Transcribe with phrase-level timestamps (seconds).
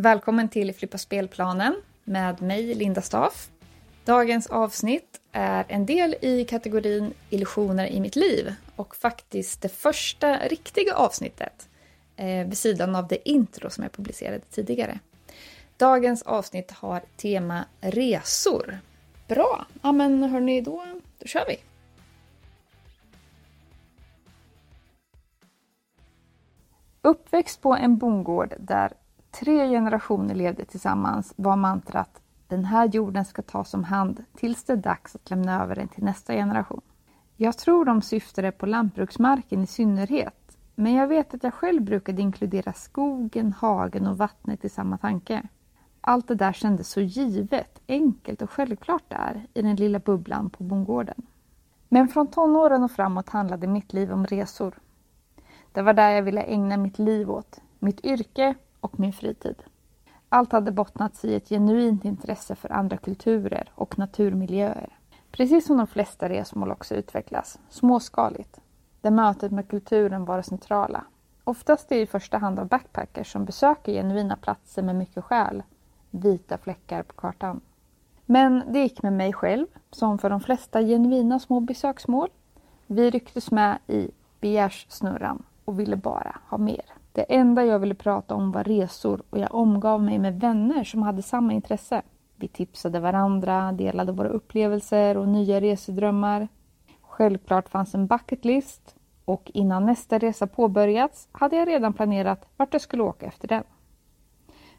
[0.00, 3.50] Välkommen till Flippa spelplanen med mig Linda Staff.
[4.04, 10.36] Dagens avsnitt är en del i kategorin illusioner i mitt liv och faktiskt det första
[10.36, 11.68] riktiga avsnittet
[12.16, 14.98] eh, vid sidan av det intro som jag publicerade tidigare.
[15.76, 18.78] Dagens avsnitt har tema resor.
[19.28, 19.66] Bra!
[19.82, 20.86] Ja men hörni, då,
[21.18, 21.56] då kör vi!
[27.02, 28.92] Uppväxt på en bondgård där
[29.30, 34.72] tre generationer levde tillsammans var mantrat den här jorden ska tas om hand tills det
[34.72, 36.80] är dags att lämna över den till nästa generation.
[37.36, 42.22] Jag tror de syftade på lantbruksmarken i synnerhet, men jag vet att jag själv brukade
[42.22, 45.42] inkludera skogen, hagen och vattnet i samma tanke.
[46.00, 50.64] Allt det där kändes så givet, enkelt och självklart där i den lilla bubblan på
[50.64, 51.22] bondgården.
[51.88, 54.78] Men från tonåren och framåt handlade mitt liv om resor.
[55.72, 59.62] Det var där jag ville ägna mitt liv åt, mitt yrke och min fritid.
[60.28, 64.98] Allt hade bottnats i ett genuint intresse för andra kulturer och naturmiljöer.
[65.30, 68.60] Precis som de flesta resmål också utvecklas, småskaligt,
[69.00, 71.04] där mötet med kulturen var det centrala.
[71.44, 75.62] Oftast är det i första hand av backpackers som besöker genuina platser med mycket själ,
[76.10, 77.60] vita fläckar på kartan.
[78.26, 82.28] Men det gick med mig själv, som för de flesta genuina små besöksmål.
[82.86, 86.84] Vi rycktes med i begärssnurran och ville bara ha mer.
[87.12, 91.02] Det enda jag ville prata om var resor och jag omgav mig med vänner som
[91.02, 92.02] hade samma intresse.
[92.36, 96.48] Vi tipsade varandra, delade våra upplevelser och nya resedrömmar.
[97.00, 98.94] Självklart fanns en bucketlist
[99.24, 103.64] och innan nästa resa påbörjats hade jag redan planerat vart jag skulle åka efter den.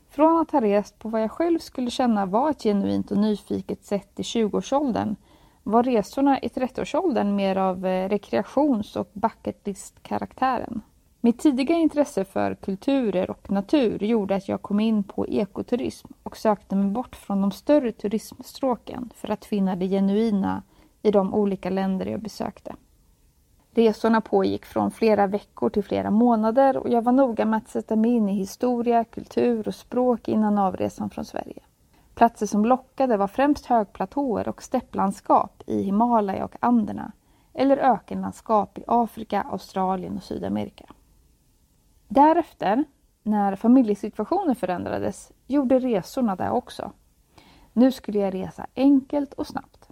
[0.09, 3.85] Från att ha rest på vad jag själv skulle känna var ett genuint och nyfiket
[3.85, 5.15] sätt i 20-årsåldern
[5.63, 10.81] var resorna i 30-årsåldern mer av eh, rekreations och bucketlist-karaktären.
[11.23, 16.37] Mitt tidiga intresse för kulturer och natur gjorde att jag kom in på ekoturism och
[16.37, 20.63] sökte mig bort från de större turismstråken för att finna det genuina
[21.01, 22.75] i de olika länder jag besökte.
[23.71, 27.95] Resorna pågick från flera veckor till flera månader och jag var noga med att sätta
[27.95, 31.59] mig in i historia, kultur och språk innan avresan från Sverige.
[32.15, 37.11] Platser som lockade var främst högplatåer och stepplandskap i Himalaya och Anderna
[37.53, 40.85] eller ökenlandskap i Afrika, Australien och Sydamerika.
[42.13, 42.83] Därefter,
[43.23, 46.91] när familjesituationen förändrades, gjorde resorna det också.
[47.73, 49.89] Nu skulle jag resa enkelt och snabbt.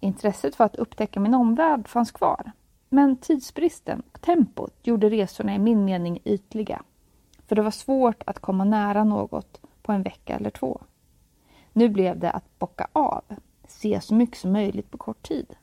[0.00, 2.52] Intresset för att upptäcka min omvärld fanns kvar.
[2.88, 6.82] Men tidsbristen och tempot gjorde resorna i min mening ytliga.
[7.46, 10.80] För det var svårt att komma nära något på en vecka eller två.
[11.72, 13.22] Nu blev det att bocka av,
[13.68, 15.56] se så mycket som möjligt på kort tid.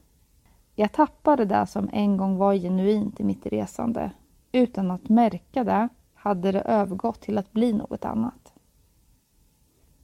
[0.76, 4.12] Jag tappade det som en gång var genuint i mitt resande
[4.54, 8.54] utan att märka det hade det övergått till att bli något annat.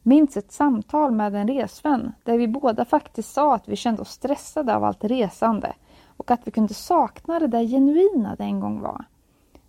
[0.04, 4.10] Minns ett samtal med en resvän där vi båda faktiskt sa att vi kände oss
[4.10, 5.74] stressade av allt resande
[6.18, 9.06] och att vi kunde sakna det där genuina det en gång var.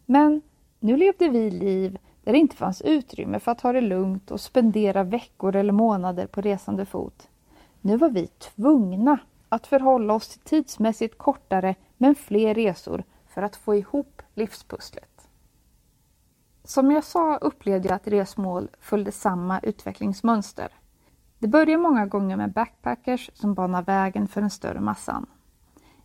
[0.07, 0.43] Men
[0.81, 4.41] nu levde vi liv där det inte fanns utrymme för att ta det lugnt och
[4.41, 7.29] spendera veckor eller månader på resande fot.
[7.81, 13.57] Nu var vi tvungna att förhålla oss till tidsmässigt kortare men fler resor för att
[13.57, 15.29] få ihop livspusslet.
[16.65, 20.69] Som jag sa upplevde jag att resmål följde samma utvecklingsmönster.
[21.39, 25.27] Det börjar många gånger med backpackers som banar vägen för den större massan.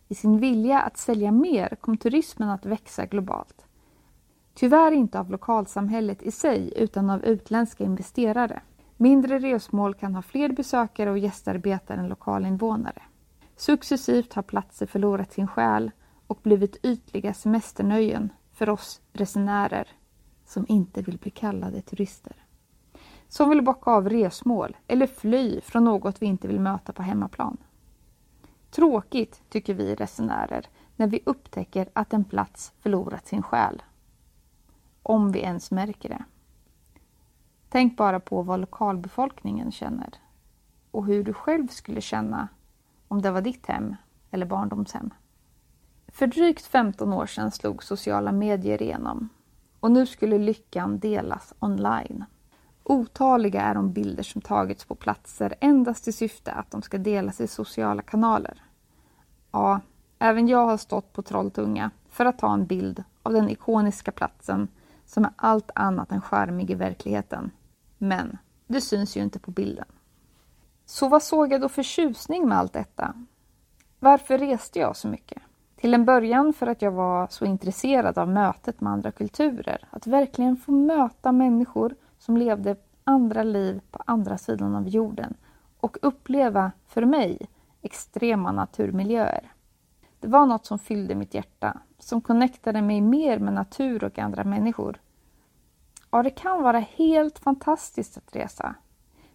[0.08, 3.66] I sin vilja att sälja mer kom turismen att växa globalt.
[4.54, 8.62] Tyvärr inte av lokalsamhället i sig utan av utländska investerare.
[8.96, 13.02] Mindre resmål kan ha fler besökare och gästarbetare än lokalinvånare.
[13.56, 15.90] Successivt har platser förlorat sin själ
[16.26, 19.88] och blivit ytliga semesternöjen för oss resenärer
[20.44, 22.44] som inte vill bli kallade turister.
[23.28, 27.56] Som vill bocka av resmål eller fly från något vi inte vill möta på hemmaplan.
[28.70, 30.66] Tråkigt, tycker vi resenärer,
[30.96, 33.82] när vi upptäcker att en plats förlorat sin själ.
[35.02, 36.24] Om vi ens märker det.
[37.68, 40.14] Tänk bara på vad lokalbefolkningen känner
[40.90, 42.48] och hur du själv skulle känna
[43.08, 43.96] om det var ditt hem
[44.30, 45.10] eller barndomshem.
[46.16, 49.28] För drygt 15 år sedan slog sociala medier igenom
[49.80, 52.24] och nu skulle lyckan delas online.
[52.82, 57.40] Otaliga är de bilder som tagits på platser endast i syfte att de ska delas
[57.40, 58.62] i sociala kanaler.
[59.52, 59.80] Ja,
[60.18, 64.68] även jag har stått på Trolltunga för att ta en bild av den ikoniska platsen
[65.06, 67.50] som är allt annat än charmig i verkligheten.
[67.98, 69.88] Men det syns ju inte på bilden.
[70.86, 73.14] Så vad såg jag då för tjusning med allt detta?
[73.98, 75.42] Varför reste jag så mycket?
[75.86, 79.88] Till en början för att jag var så intresserad av mötet med andra kulturer.
[79.90, 85.34] Att verkligen få möta människor som levde andra liv på andra sidan av jorden
[85.80, 87.38] och uppleva, för mig,
[87.82, 89.52] extrema naturmiljöer.
[90.20, 94.44] Det var något som fyllde mitt hjärta, som connectade mig mer med natur och andra
[94.44, 95.00] människor.
[96.10, 98.74] Ja, det kan vara helt fantastiskt att resa.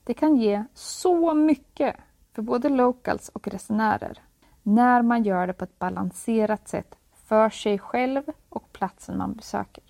[0.03, 1.95] Det kan ge så mycket
[2.33, 4.21] för både locals och resenärer
[4.63, 9.83] när man gör det på ett balanserat sätt för sig själv och platsen man besöker.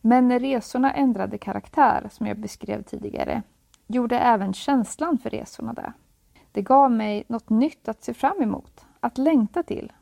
[0.00, 3.42] Men när resorna ändrade karaktär, som jag beskrev tidigare,
[3.86, 5.92] gjorde även känslan för resorna det.
[6.52, 9.92] Det gav mig något nytt att se fram emot, att längta till.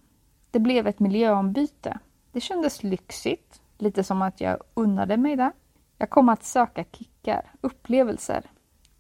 [0.51, 1.99] Det blev ett miljöombyte.
[2.33, 5.53] Det kändes lyxigt, lite som att jag unnade mig det.
[5.99, 8.51] Jag kom att söka kickar, upplevelser.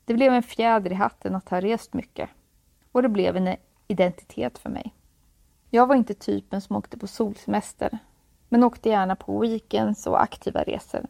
[0.04, 2.30] Det blev en fjäder i hatten att ha rest mycket.
[2.92, 3.56] Och det blev en
[3.86, 4.94] identitet för mig.
[5.74, 7.98] Jag var inte typen som åkte på solsemester,
[8.48, 11.06] men åkte gärna på weekends och aktiva resor.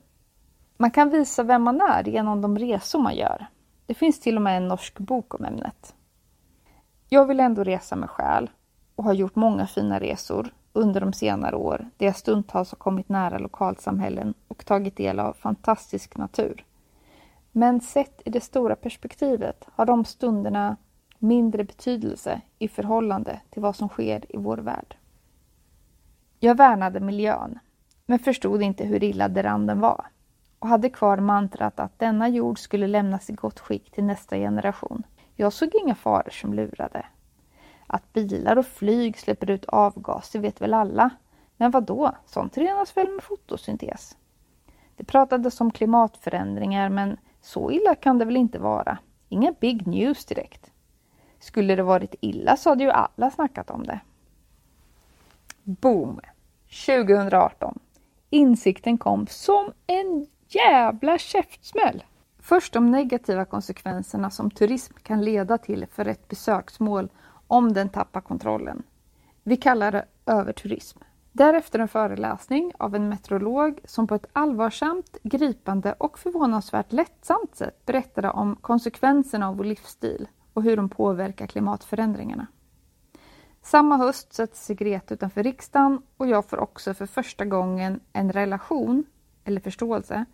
[0.76, 3.46] Man kan visa vem man är genom de resor man gör.
[3.86, 5.94] Det finns till och med en norsk bok om ämnet.
[7.08, 8.50] Jag vill ändå resa med själ
[8.94, 13.08] och har gjort många fina resor under de senare år där jag stundtals har kommit
[13.08, 16.64] nära lokalsamhällen och tagit del av fantastisk natur.
[17.52, 20.76] Men sett i det stora perspektivet har de stunderna
[21.22, 24.96] mindre betydelse i förhållande till vad som sker i vår värld.
[26.40, 27.58] Jag värnade miljön,
[28.06, 30.06] men förstod inte hur illa däran den var
[30.62, 35.02] och hade kvar mantrat att denna jord skulle lämnas i gott skick till nästa generation.
[35.34, 37.06] Jag såg inga faror som lurade.
[37.86, 41.10] Att bilar och flyg släpper ut avgaser vet väl alla.
[41.56, 42.12] Men vad då?
[42.26, 44.16] sånt renas väl med fotosyntes?
[44.96, 48.98] Det pratades om klimatförändringar men så illa kan det väl inte vara.
[49.28, 50.71] Inga big news direkt.
[51.42, 54.00] Skulle det varit illa så hade ju alla snackat om det.
[55.62, 56.20] Boom!
[56.86, 57.78] 2018.
[58.30, 62.04] Insikten kom som en jävla käftsmäll.
[62.38, 67.08] Först de negativa konsekvenserna som turism kan leda till för ett besöksmål
[67.46, 68.82] om den tappar kontrollen.
[69.42, 70.98] Vi kallar det överturism.
[71.32, 77.86] Därefter en föreläsning av en meteorolog som på ett allvarsamt, gripande och förvånansvärt lättsamt sätt
[77.86, 82.46] berättade om konsekvenserna av vår livsstil och hur de påverkar klimatförändringarna.
[83.62, 88.32] Samma höst sätter sig Greta utanför riksdagen och jag får också för första gången en
[88.32, 89.04] relation,
[89.44, 90.24] eller förståelse,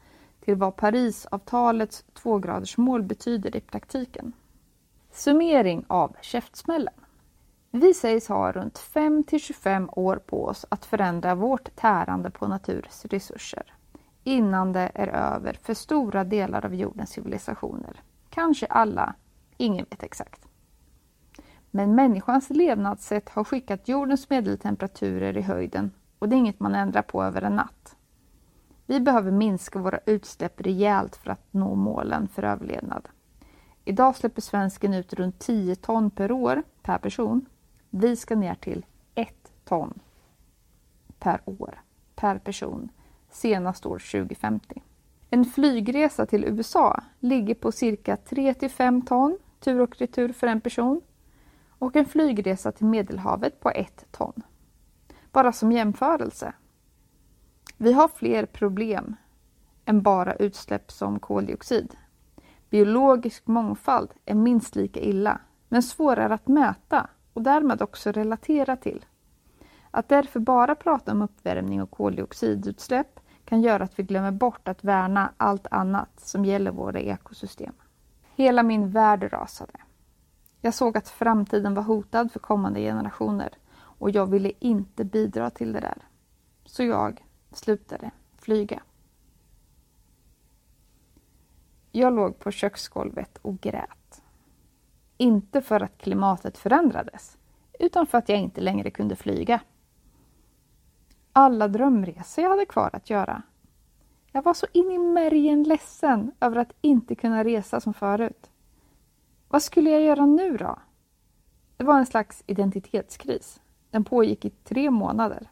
[0.41, 4.33] till vad Parisavtalets tvågradersmål betyder i praktiken.
[5.13, 6.95] Summering av käftsmällen.
[7.71, 12.47] Vi sägs ha runt 5 till 25 år på oss att förändra vårt tärande på
[12.47, 13.75] naturresurser
[14.29, 18.03] innan det är över för stora delar av jordens civilisationer.
[18.31, 19.15] Kanske alla,
[19.59, 20.49] ingen vet exakt.
[21.71, 27.03] Men människans levnadssätt har skickat jordens medeltemperaturer i höjden och det är inget man ändrar
[27.03, 27.97] på över en natt.
[28.87, 33.09] Vi behöver minska våra utsläpp rejält för att nå målen för överlevnad.
[33.85, 37.47] Idag släpper svensken ut runt 10 ton per år per person.
[37.91, 40.01] Vi ska ner till 1 ton
[41.19, 41.83] per år
[42.15, 42.89] per person
[43.31, 44.83] senast år 2050.
[45.31, 50.47] En flygresa till USA ligger på cirka 3 till 5 ton tur och retur för
[50.47, 51.01] en person
[51.69, 54.43] och en flygresa till Medelhavet på ett ton.
[55.33, 56.53] Bara som jämförelse.
[57.77, 59.17] Vi har fler problem
[59.85, 61.97] än bara utsläpp som koldioxid.
[62.71, 69.05] Biologisk mångfald är minst lika illa, men svårare att mäta och därmed också relatera till.
[69.91, 74.85] Att därför bara prata om uppvärmning och koldioxidutsläpp kan göra att vi glömmer bort att
[74.85, 77.73] värna allt annat som gäller våra ekosystem.
[78.39, 79.81] Hela min värld rasade.
[80.61, 85.73] Jag såg att framtiden var hotad för kommande generationer och jag ville inte bidra till
[85.73, 86.03] det där.
[86.65, 88.83] Så jag slutade flyga.
[91.93, 94.23] Jag låg på köksgolvet och grät.
[95.17, 97.39] Inte för att klimatet förändrades,
[97.79, 99.61] utan för att jag inte längre kunde flyga.
[101.33, 103.43] Alla drömresor jag hade kvar att göra.
[104.33, 108.51] Jag var så in i märgen ledsen över att inte kunna resa som förut.
[109.49, 110.79] Vad skulle jag göra nu då?
[111.77, 113.61] Det var en slags identitetskris.
[113.91, 115.51] Den pågick i tre månader.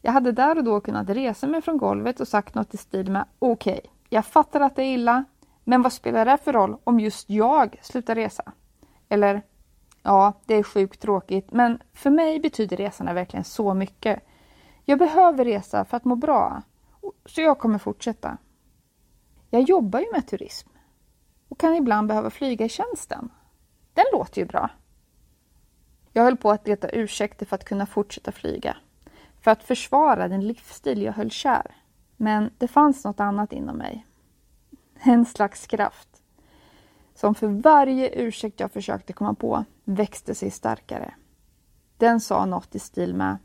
[0.00, 3.10] Jag hade där och då kunnat resa mig från golvet och sagt något i stil
[3.10, 5.24] med Okej, okay, jag fattar att det är illa,
[5.64, 8.52] men vad spelar det för roll om just jag slutar resa?
[9.08, 9.42] Eller
[10.02, 14.20] Ja, det är sjukt tråkigt, men för mig betyder resorna verkligen så mycket.
[14.84, 16.62] Jag behöver resa för att må bra,
[17.26, 18.38] så jag kommer fortsätta.
[19.50, 20.68] Jag jobbar ju med turism
[21.48, 23.30] och kan ibland behöva flyga i tjänsten.
[23.94, 24.70] Den låter ju bra.
[26.12, 28.76] Jag höll på att leta ursäkter för att kunna fortsätta flyga.
[29.40, 31.76] För att försvara den livsstil jag höll kär.
[32.16, 34.06] Men det fanns något annat inom mig.
[34.94, 36.08] En slags kraft.
[37.14, 41.14] som för varje ursäkt jag försökte komma på växte sig starkare.
[41.96, 43.36] Den sa något i stil med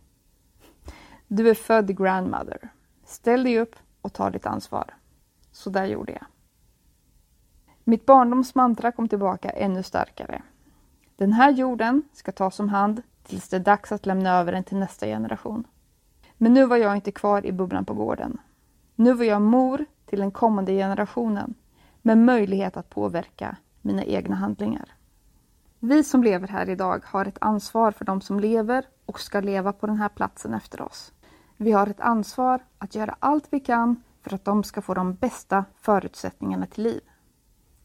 [1.28, 2.70] Du är född grandmother.
[3.08, 4.94] Ställ dig upp och ta ditt ansvar.
[5.52, 6.26] Så där gjorde jag.
[7.84, 10.42] Mitt barndomsmantra kom tillbaka ännu starkare.
[11.16, 14.64] Den här jorden ska tas om hand tills det är dags att lämna över den
[14.64, 15.68] till nästa generation.
[16.38, 18.38] Men nu var jag inte kvar i bubblan på gården.
[18.96, 21.54] Nu var jag mor till den kommande generationen
[22.02, 24.96] med möjlighet att påverka mina egna handlingar.
[25.80, 29.74] Vi som lever här idag har ett ansvar för de som lever och ska leva
[29.74, 31.14] på den här platsen efter oss.
[31.58, 35.14] Vi har ett ansvar att göra allt vi kan för att de ska få de
[35.14, 37.02] bästa förutsättningarna till liv.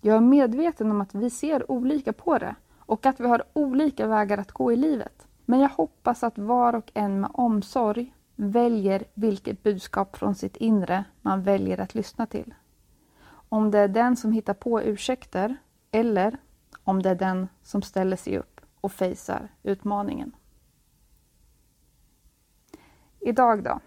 [0.01, 4.07] Jag är medveten om att vi ser olika på det och att vi har olika
[4.07, 5.27] vägar att gå i livet.
[5.45, 11.05] Men jag hoppas att var och en med omsorg väljer vilket budskap från sitt inre
[11.21, 12.55] man väljer att lyssna till.
[13.49, 15.57] Om det är den som hittar på ursäkter
[15.91, 16.39] eller
[16.85, 20.33] om det är den som ställer sig upp och fejsar utmaningen.
[23.25, 23.81] Idag då?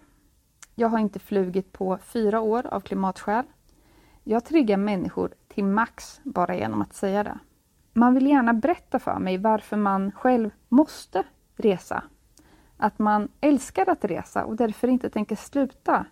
[0.74, 3.44] Jag har inte flugit på fyra år av klimatskäl.
[4.24, 7.38] Jag triggar människor till max bara genom att säga det.
[7.92, 11.22] Man vill gärna berätta för mig varför man själv måste
[11.56, 12.02] resa.
[12.76, 16.06] Att man älskar att resa och därför inte tänker sluta.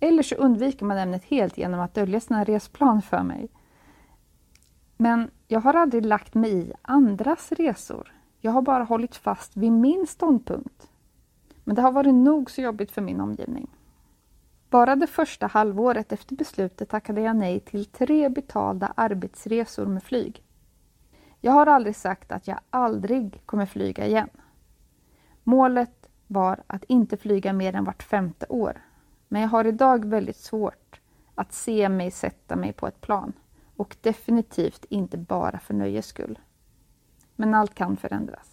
[0.00, 3.48] Eller så undviker man ämnet helt genom att dölja sina resplan för mig.
[4.96, 8.12] Men jag har aldrig lagt mig i andras resor.
[8.40, 10.91] Jag har bara hållit fast vid min ståndpunkt.
[11.64, 13.70] Men det har varit nog så jobbigt för min omgivning.
[14.70, 20.42] Bara det första halvåret efter beslutet tackade jag nej till tre betalda arbetsresor med flyg.
[21.40, 24.28] Jag har aldrig sagt att jag aldrig kommer flyga igen.
[25.44, 28.82] Målet var att inte flyga mer än vart femte år.
[29.28, 31.00] Men jag har idag väldigt svårt
[31.34, 33.32] att se mig sätta mig på ett plan
[33.76, 36.38] och definitivt inte bara för nöjes skull.
[37.36, 38.51] Men allt kan förändras.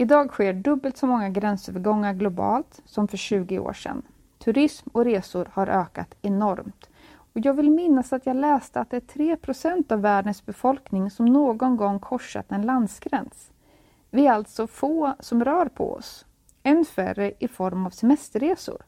[0.00, 4.02] Idag sker dubbelt så många gränsövergångar globalt som för 20 år sedan.
[4.38, 6.90] Turism och resor har ökat enormt.
[7.12, 11.26] Och jag vill minnas att jag läste att det är 3% av världens befolkning som
[11.26, 13.50] någon gång korsat en landsgräns.
[14.10, 16.26] Vi är alltså få som rör på oss,
[16.62, 18.82] än färre i form av semesterresor.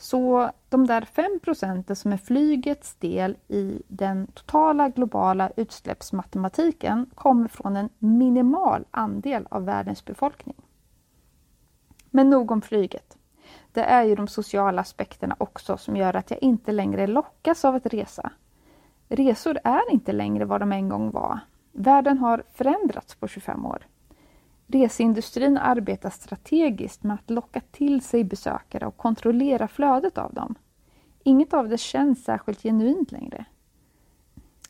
[0.00, 7.48] Så de där 5 procenten som är flygets del i den totala globala utsläppsmatematiken kommer
[7.48, 10.56] från en minimal andel av världens befolkning.
[12.10, 13.18] Men nog om flyget.
[13.72, 17.74] Det är ju de sociala aspekterna också som gör att jag inte längre lockas av
[17.74, 18.32] att resa.
[19.08, 21.40] Resor är inte längre vad de en gång var.
[21.72, 23.86] Världen har förändrats på 25 år.
[24.70, 30.54] Reseindustrin arbetar strategiskt med att locka till sig besökare och kontrollera flödet av dem.
[31.22, 33.44] Inget av det känns särskilt genuint längre.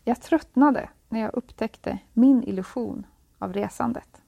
[0.05, 3.07] Jag tröttnade när jag upptäckte min illusion
[3.38, 4.23] av resandet.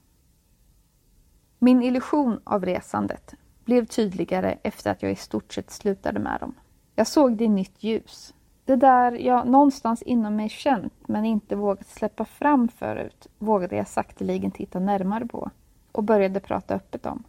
[1.59, 3.33] Min illusion av resandet
[3.65, 6.53] blev tydligare efter att jag i stort sett slutade med dem.
[6.95, 8.33] Jag såg det i nytt ljus.
[8.65, 13.87] Det där jag någonstans inom mig känt men inte vågat släppa fram förut vågade jag
[13.87, 15.51] sakteligen titta närmare på
[15.91, 17.23] och började prata öppet om.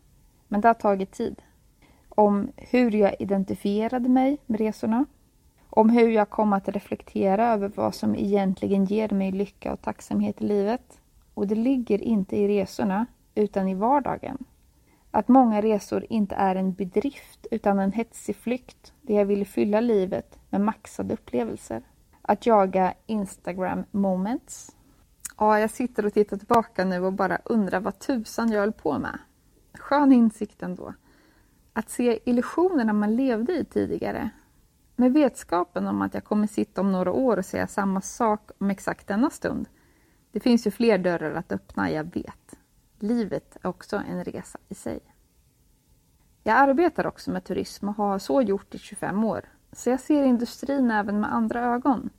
[0.49, 1.43] Men det har tagit tid.
[2.09, 5.05] Om hur jag identifierade mig med resorna.
[5.71, 10.43] Om hur jag kom att reflektera över vad som egentligen ger mig lycka och tacksamhet
[10.43, 11.01] i livet.
[11.35, 14.39] Och det ligger inte i resorna, utan i vardagen.
[15.11, 19.81] Att många resor inte är en bedrift utan en hetsig flykt där jag ville fylla
[19.81, 21.83] livet med maxade upplevelser.
[22.23, 24.77] Att jaga Instagram moments
[25.39, 28.99] Ja, jag sitter och tittar tillbaka nu och bara undrar vad tusan jag höll på
[28.99, 29.19] med.
[29.75, 30.95] Skön insikt ändå.
[31.73, 34.31] Att se illusionerna man levde i tidigare.
[34.97, 38.71] Med vetskapen om att jag kommer sitta om några år och säga samma sak om
[38.71, 39.69] exakt denna stund.
[40.33, 42.55] Det finns ju fler dörrar att öppna, jag vet.
[42.99, 45.01] Livet är också en resa i sig.
[46.43, 49.45] Jag arbetar också med turism och har så gjort i 25 år.
[49.73, 52.11] Så jag ser industrin även med andra ögon.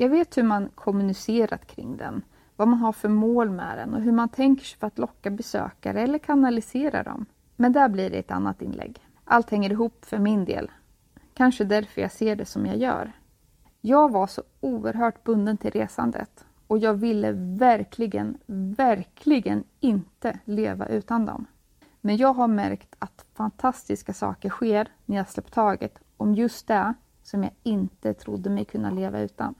[0.00, 2.22] Jag vet hur man kommunicerat kring den,
[2.56, 5.30] vad man har för mål med den och hur man tänker sig för att locka
[5.30, 7.26] besökare eller kanalisera dem.
[7.56, 9.00] Men där blir det ett annat inlägg.
[9.24, 10.70] Allt hänger ihop för min del.
[11.34, 13.12] Kanske därför jag ser det som jag gör.
[13.80, 18.38] Jag var så oerhört bunden till resandet och jag ville verkligen,
[18.76, 21.46] verkligen inte leva utan dem.
[22.00, 26.94] Men jag har märkt att fantastiska saker sker när jag släppt taget om just det
[27.22, 29.54] som jag inte trodde mig kunna leva utan.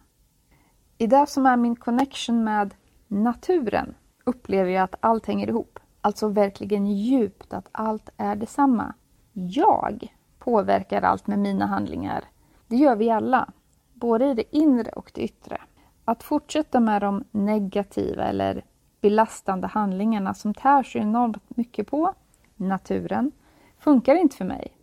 [1.01, 2.75] I det som är min connection med
[3.09, 5.79] naturen upplever jag att allt hänger ihop.
[6.01, 8.95] Alltså verkligen djupt, att allt är detsamma.
[9.33, 12.25] Jag påverkar allt med mina handlingar.
[12.67, 13.53] Det gör vi alla.
[13.95, 15.61] både i det inre och det yttre.
[16.05, 18.65] Att fortsätta med de negativa eller
[19.01, 22.15] belastande handlingarna som tär sig enormt mycket på
[22.57, 23.33] naturen
[23.79, 24.77] funkar inte för mig.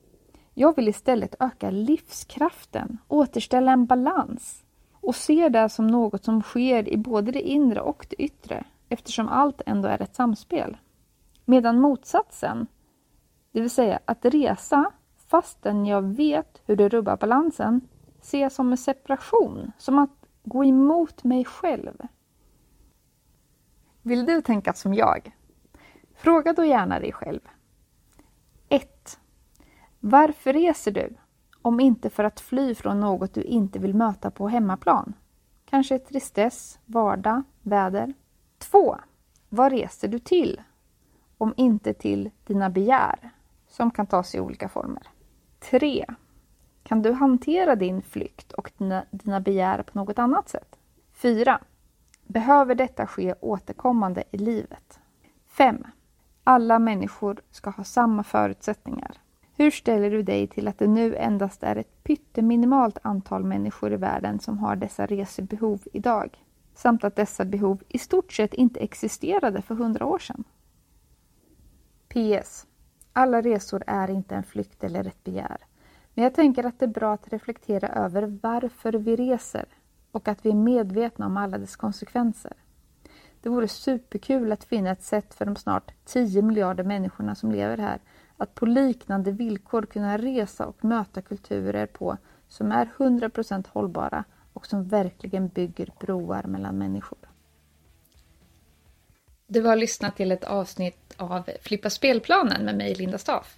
[0.53, 4.63] Jag vill istället öka livskraften, återställa en balans
[5.07, 9.27] och ser det som något som sker i både det inre och det yttre eftersom
[9.27, 10.77] allt ändå är ett samspel.
[11.45, 12.67] Medan motsatsen,
[13.51, 14.91] det vill säga att resa
[15.27, 17.81] fastän jag vet hur det rubbar balansen,
[18.21, 21.97] ser jag som en separation, som att gå emot mig själv.
[24.01, 25.31] Vill du tänka som jag?
[26.15, 27.41] Fråga då gärna dig själv.
[28.69, 29.19] 1.
[29.99, 31.15] Varför reser du?
[31.67, 35.13] Om inte för att fly från något du inte vill möta på hemmaplan.
[35.65, 38.13] Kanske tristess, vardag, väder.
[38.57, 38.97] 2.
[39.49, 40.61] Vad reser du till?
[41.37, 43.31] Om inte till dina begär,
[43.67, 45.07] som kan ta sig i olika former.
[45.59, 46.05] 3.
[46.83, 50.75] Kan du hantera din flykt och dina, dina begär på något annat sätt?
[51.13, 51.59] 4.
[52.23, 54.99] Behöver detta ske återkommande i livet?
[55.47, 55.83] 5.
[56.43, 59.17] Alla människor ska ha samma förutsättningar.
[59.59, 63.95] Hur ställer du dig till att det nu endast är ett pytteminimalt antal människor i
[63.95, 66.43] världen som har dessa resebehov idag?
[66.75, 70.43] Samt att dessa behov i stort sett inte existerade för hundra år sedan.
[72.07, 72.67] PS.
[73.13, 75.57] Alla resor är inte en flykt eller ett begär.
[76.13, 79.65] Men jag tänker att det är bra att reflektera över varför vi reser
[80.11, 82.53] och att vi är medvetna om alla dess konsekvenser.
[83.41, 87.77] Det vore superkul att finna ett sätt för de snart 10 miljarder människorna som lever
[87.77, 87.99] här
[88.37, 92.17] att på liknande villkor kunna resa och möta kulturer på
[92.47, 97.19] som är 100% hållbara och som verkligen bygger broar mellan människor.
[99.47, 103.57] Du har lyssnat till ett avsnitt av Flippa spelplanen med mig, Linda Staff.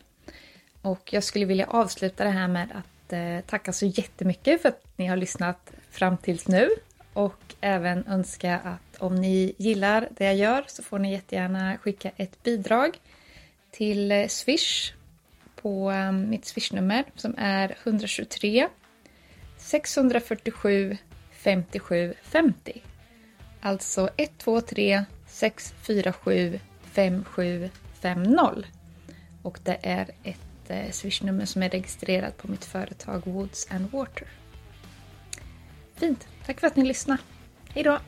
[0.82, 4.84] Och jag skulle vilja avsluta det här med att eh, tacka så jättemycket för att
[4.96, 6.70] ni har lyssnat fram tills nu.
[7.14, 12.12] Och även önska att om ni gillar det jag gör så får ni jättegärna skicka
[12.16, 13.00] ett bidrag
[13.72, 14.94] till eh, Swish
[15.56, 18.68] på mitt mitt swishnummer som är 123
[19.58, 20.98] 647
[21.32, 22.82] 57 50.
[23.62, 26.60] Alltså 123 647
[26.92, 28.68] 5750.
[29.44, 34.28] Och det är ett eh, swishnummer som är registrerat på mitt företag Woods and Water.
[35.96, 36.28] Fint!
[36.46, 37.22] Tack för att ni lyssnade.
[37.70, 38.00] Hejdå!